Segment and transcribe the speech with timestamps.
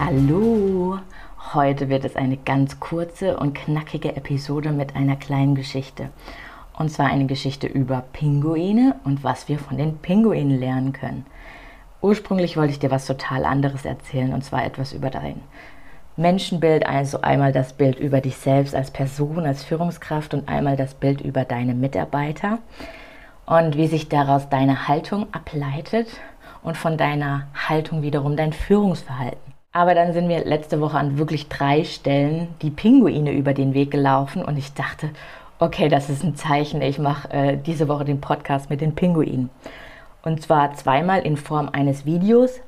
[0.00, 1.00] Hallo!
[1.54, 6.10] Heute wird es eine ganz kurze und knackige Episode mit einer kleinen Geschichte.
[6.78, 11.26] Und zwar eine Geschichte über Pinguine und was wir von den Pinguinen lernen können.
[12.00, 15.40] Ursprünglich wollte ich dir was total anderes erzählen, und zwar etwas über dein
[16.16, 20.94] Menschenbild, also einmal das Bild über dich selbst als Person, als Führungskraft und einmal das
[20.94, 22.58] Bild über deine Mitarbeiter
[23.46, 26.06] und wie sich daraus deine Haltung ableitet
[26.62, 29.47] und von deiner Haltung wiederum dein Führungsverhalten.
[29.78, 33.92] Aber dann sind mir letzte Woche an wirklich drei Stellen die Pinguine über den Weg
[33.92, 35.10] gelaufen und ich dachte,
[35.60, 39.50] okay, das ist ein Zeichen, ich mache äh, diese Woche den Podcast mit den Pinguinen.
[40.22, 42.58] Und zwar zweimal in Form eines Videos.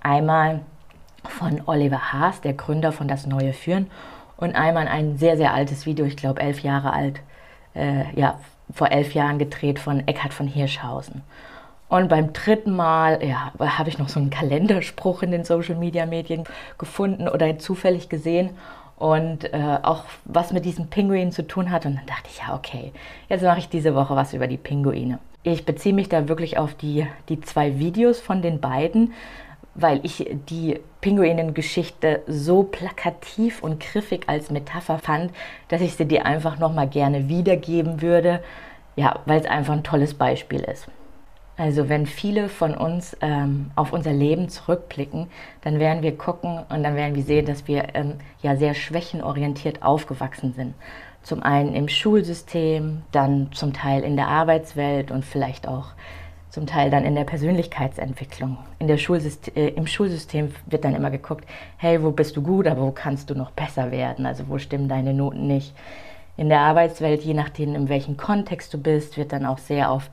[0.00, 0.60] Einmal
[1.24, 3.90] von Oliver Haas, der Gründer von Das Neue Führen.
[4.36, 7.20] Und einmal ein sehr, sehr altes Video, ich glaube elf Jahre alt,
[7.74, 8.38] äh, ja,
[8.72, 11.22] vor elf Jahren gedreht von Eckhard von Hirschhausen.
[11.90, 16.06] Und beim dritten Mal, ja, habe ich noch so einen Kalenderspruch in den Social Media
[16.06, 16.44] Medien
[16.78, 18.50] gefunden oder zufällig gesehen
[18.96, 21.86] und äh, auch was mit diesen Pinguinen zu tun hat.
[21.86, 22.92] Und dann dachte ich, ja, okay,
[23.28, 25.18] jetzt mache ich diese Woche was über die Pinguine.
[25.42, 29.12] Ich beziehe mich da wirklich auf die, die zwei Videos von den beiden,
[29.74, 35.32] weil ich die Pinguinen-Geschichte so plakativ und griffig als Metapher fand,
[35.66, 38.44] dass ich sie dir einfach nochmal gerne wiedergeben würde,
[38.94, 40.86] ja, weil es einfach ein tolles Beispiel ist.
[41.60, 45.26] Also wenn viele von uns ähm, auf unser Leben zurückblicken,
[45.60, 49.82] dann werden wir gucken und dann werden wir sehen, dass wir ähm, ja sehr schwächenorientiert
[49.82, 50.72] aufgewachsen sind.
[51.22, 55.88] Zum einen im Schulsystem, dann zum Teil in der Arbeitswelt und vielleicht auch
[56.48, 58.56] zum Teil dann in der Persönlichkeitsentwicklung.
[58.78, 61.44] In der Schulsystem, äh, Im Schulsystem wird dann immer geguckt,
[61.76, 64.24] hey, wo bist du gut, aber wo kannst du noch besser werden?
[64.24, 65.74] Also wo stimmen deine Noten nicht?
[66.40, 70.08] In der Arbeitswelt, je nachdem, in welchem Kontext du bist, wird dann auch sehr auf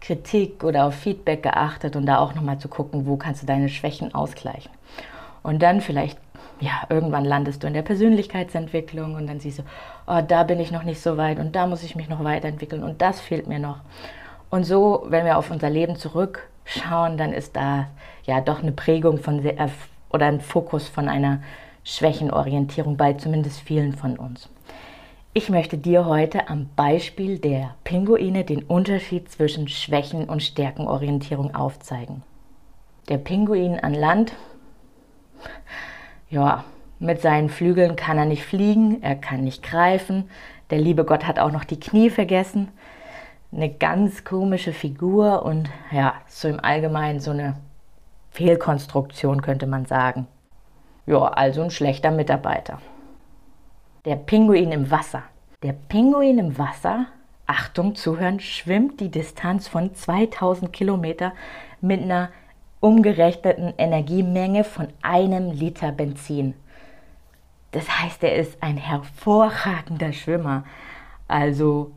[0.00, 3.68] Kritik oder auf Feedback geachtet und da auch nochmal zu gucken, wo kannst du deine
[3.68, 4.70] Schwächen ausgleichen.
[5.42, 6.18] Und dann vielleicht,
[6.60, 9.62] ja, irgendwann landest du in der Persönlichkeitsentwicklung und dann siehst du,
[10.06, 12.84] oh, da bin ich noch nicht so weit und da muss ich mich noch weiterentwickeln
[12.84, 13.80] und das fehlt mir noch.
[14.50, 17.88] Und so, wenn wir auf unser Leben zurückschauen, dann ist da
[18.22, 19.56] ja doch eine Prägung von sehr,
[20.10, 21.42] oder ein Fokus von einer
[21.82, 24.48] Schwächenorientierung bei zumindest vielen von uns.
[25.34, 32.22] Ich möchte dir heute am Beispiel der Pinguine den Unterschied zwischen Schwächen- und Stärkenorientierung aufzeigen.
[33.08, 34.34] Der Pinguin an Land,
[36.28, 36.64] ja,
[36.98, 40.28] mit seinen Flügeln kann er nicht fliegen, er kann nicht greifen,
[40.70, 42.68] der liebe Gott hat auch noch die Knie vergessen
[43.52, 47.56] eine ganz komische Figur und ja, so im Allgemeinen so eine
[48.30, 50.26] Fehlkonstruktion könnte man sagen.
[51.06, 52.78] Ja, also ein schlechter Mitarbeiter.
[54.04, 55.22] Der Pinguin im Wasser.
[55.62, 57.06] Der Pinguin im Wasser,
[57.46, 61.32] Achtung, zuhören, schwimmt die Distanz von 2000 Kilometer
[61.80, 62.30] mit einer
[62.80, 66.54] umgerechneten Energiemenge von einem Liter Benzin.
[67.70, 70.64] Das heißt, er ist ein hervorragender Schwimmer.
[71.28, 71.92] Also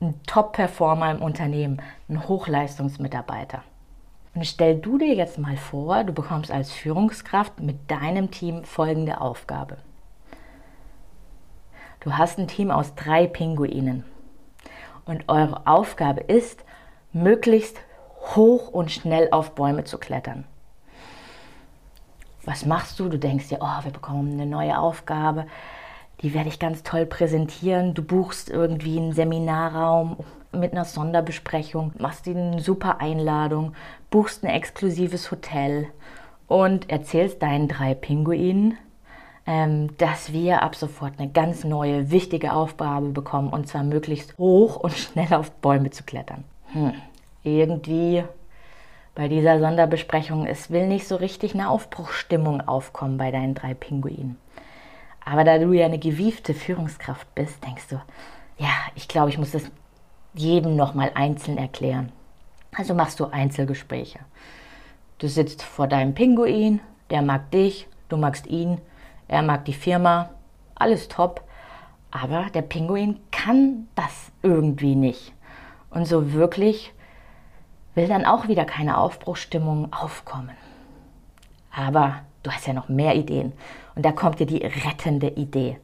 [0.00, 3.62] ein Top-Performer im Unternehmen, ein Hochleistungsmitarbeiter.
[4.34, 9.20] Und stell du dir jetzt mal vor, du bekommst als Führungskraft mit deinem Team folgende
[9.20, 9.76] Aufgabe.
[12.04, 14.04] Du hast ein Team aus drei Pinguinen
[15.04, 16.64] und eure Aufgabe ist,
[17.12, 17.78] möglichst
[18.36, 20.44] hoch und schnell auf Bäume zu klettern.
[22.44, 23.08] Was machst du?
[23.08, 25.46] Du denkst dir, oh, wir bekommen eine neue Aufgabe
[26.24, 27.94] die werde ich ganz toll präsentieren.
[27.94, 30.16] Du buchst irgendwie einen Seminarraum
[30.52, 33.74] mit einer Sonderbesprechung, machst dir eine super Einladung,
[34.10, 35.88] buchst ein exklusives Hotel
[36.46, 38.78] und erzählst deinen drei Pinguinen,
[39.46, 44.94] dass wir ab sofort eine ganz neue, wichtige Aufgabe bekommen und zwar möglichst hoch und
[44.94, 46.44] schnell auf Bäume zu klettern.
[46.72, 46.94] Hm.
[47.42, 48.24] Irgendwie
[49.14, 54.38] bei dieser Sonderbesprechung, es will nicht so richtig eine Aufbruchsstimmung aufkommen bei deinen drei Pinguinen.
[55.24, 58.00] Aber da du ja eine gewiefte Führungskraft bist, denkst du,
[58.58, 59.70] ja, ich glaube, ich muss das
[60.34, 62.12] jedem nochmal einzeln erklären.
[62.74, 64.18] Also machst du Einzelgespräche.
[65.18, 66.80] Du sitzt vor deinem Pinguin,
[67.10, 68.78] der mag dich, du magst ihn,
[69.28, 70.30] er mag die Firma,
[70.74, 71.42] alles top.
[72.10, 75.32] Aber der Pinguin kann das irgendwie nicht.
[75.90, 76.92] Und so wirklich
[77.94, 80.56] will dann auch wieder keine Aufbruchstimmung aufkommen.
[81.74, 83.52] Aber du hast ja noch mehr Ideen.
[83.94, 85.78] Und da kommt dir die rettende Idee.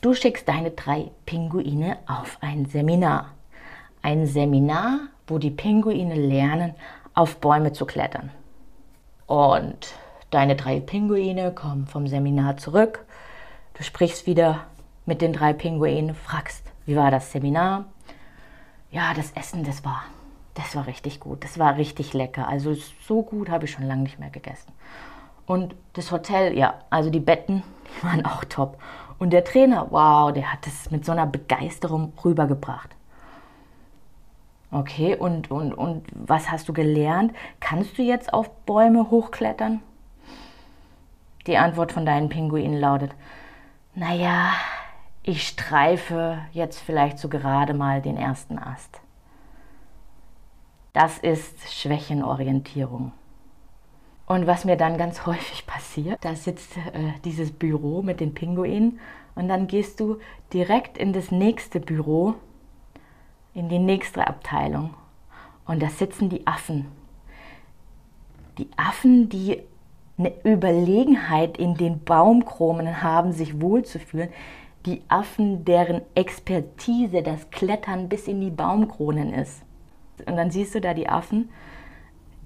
[0.00, 3.32] Du schickst deine drei Pinguine auf ein Seminar.
[4.02, 6.74] Ein Seminar, wo die Pinguine lernen,
[7.14, 8.30] auf Bäume zu klettern.
[9.26, 9.92] Und
[10.30, 13.04] deine drei Pinguine kommen vom Seminar zurück.
[13.74, 14.64] Du sprichst wieder
[15.06, 17.86] mit den drei Pinguinen, fragst, wie war das Seminar?
[18.90, 20.02] Ja, das Essen, das war,
[20.54, 21.44] das war richtig gut.
[21.44, 22.48] Das war richtig lecker.
[22.48, 24.72] Also so gut habe ich schon lange nicht mehr gegessen.
[25.46, 28.78] Und das Hotel, ja, also die Betten, die waren auch top.
[29.18, 32.90] Und der Trainer, wow, der hat es mit so einer Begeisterung rübergebracht.
[34.70, 37.32] Okay, und, und, und was hast du gelernt?
[37.60, 39.82] Kannst du jetzt auf Bäume hochklettern?
[41.46, 43.12] Die Antwort von deinen Pinguinen lautet,
[43.94, 44.52] naja,
[45.22, 49.00] ich streife jetzt vielleicht so gerade mal den ersten Ast.
[50.92, 53.12] Das ist Schwächenorientierung.
[54.26, 59.00] Und was mir dann ganz häufig passiert, da sitzt äh, dieses Büro mit den Pinguinen
[59.34, 60.18] und dann gehst du
[60.52, 62.34] direkt in das nächste Büro
[63.54, 64.94] in die nächste Abteilung.
[65.66, 66.86] Und da sitzen die Affen.
[68.56, 69.62] Die Affen, die
[70.18, 74.30] eine Überlegenheit in den Baumkronen haben, sich wohlzufühlen.
[74.86, 79.62] Die Affen, deren Expertise das Klettern bis in die Baumkronen ist.
[80.26, 81.50] Und dann siehst du da die Affen,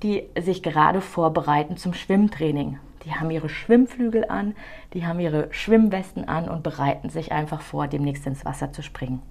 [0.02, 2.78] die sich gerade vorbereiten zum Schwimmtraining.
[3.04, 4.54] Die haben ihre Schwimmflügel an,
[4.94, 9.22] die haben ihre Schwimmwesten an und bereiten sich einfach vor, demnächst ins Wasser zu springen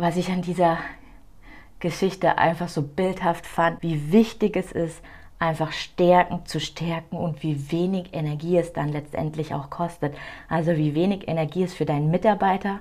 [0.00, 0.78] was ich an dieser
[1.78, 5.02] Geschichte einfach so bildhaft fand, wie wichtig es ist,
[5.40, 10.14] einfach Stärken zu stärken und wie wenig Energie es dann letztendlich auch kostet.
[10.48, 12.78] Also wie wenig Energie es für deinen Mitarbeiter,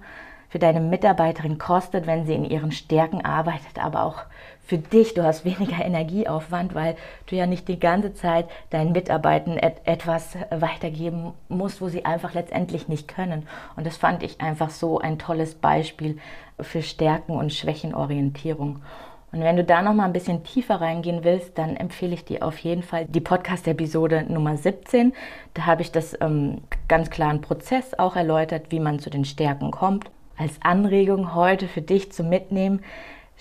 [0.49, 4.23] für deine Mitarbeiterin kostet, wenn sie in ihren Stärken arbeitet, aber auch
[4.69, 6.95] für dich, du hast weniger Energieaufwand, weil
[7.27, 12.33] du ja nicht die ganze Zeit deinen Mitarbeitern et etwas weitergeben musst, wo sie einfach
[12.33, 13.47] letztendlich nicht können.
[13.75, 16.19] Und das fand ich einfach so ein tolles Beispiel
[16.59, 18.81] für Stärken und Schwächenorientierung.
[19.31, 22.43] Und wenn du da noch mal ein bisschen tiefer reingehen willst, dann empfehle ich dir
[22.43, 25.13] auf jeden Fall die Podcast-Episode Nummer 17.
[25.53, 29.71] Da habe ich das ähm, ganz klaren Prozess auch erläutert, wie man zu den Stärken
[29.71, 30.09] kommt.
[30.37, 32.81] Als Anregung heute für dich zum Mitnehmen,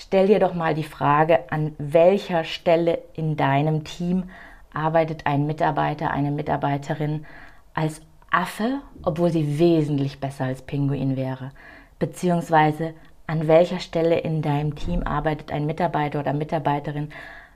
[0.01, 4.31] Stell dir doch mal die Frage, an welcher Stelle in deinem Team
[4.73, 7.27] arbeitet ein Mitarbeiter, eine Mitarbeiterin
[7.75, 8.01] als
[8.31, 11.51] Affe, obwohl sie wesentlich besser als Pinguin wäre?
[11.99, 12.95] Beziehungsweise
[13.29, 17.11] an welcher Stelle in deinem Team arbeitet ein Mitarbeiter oder Mitarbeiterin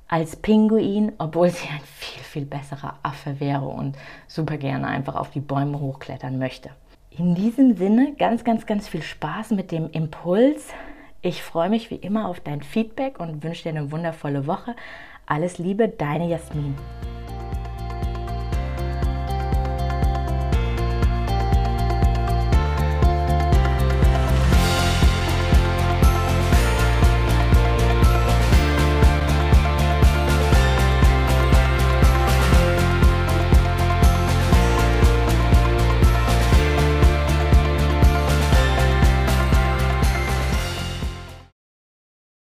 [0.06, 3.96] als Pinguin, obwohl sie ein viel, viel besserer Affe wäre und
[4.28, 6.70] super gerne einfach auf die Bäume hochklettern möchte?
[7.10, 10.68] In diesem Sinne ganz, ganz, ganz viel Spaß mit dem Impuls,
[11.22, 14.76] ich freue mich wie immer auf dein Feedback und wünsche dir eine wundervolle Woche.
[15.24, 16.74] Alles Liebe, deine Jasmin.